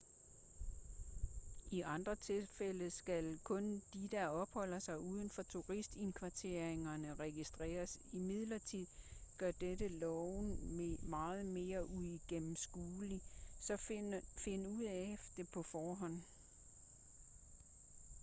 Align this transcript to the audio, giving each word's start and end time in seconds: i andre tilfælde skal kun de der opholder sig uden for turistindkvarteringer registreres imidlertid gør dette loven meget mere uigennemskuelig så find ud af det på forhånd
i 1.71 1.81
andre 1.81 2.15
tilfælde 2.15 2.91
skal 2.91 3.39
kun 3.43 3.81
de 3.93 4.07
der 4.07 4.27
opholder 4.27 4.79
sig 4.79 4.99
uden 4.99 5.29
for 5.29 5.43
turistindkvarteringer 5.43 7.19
registreres 7.19 7.99
imidlertid 8.11 8.85
gør 9.37 9.51
dette 9.51 9.87
loven 9.87 10.59
meget 11.09 11.45
mere 11.45 11.85
uigennemskuelig 11.85 13.21
så 13.59 13.77
find 14.37 14.67
ud 14.67 14.81
af 14.83 15.19
det 15.37 15.49
på 15.49 15.61
forhånd 15.63 16.21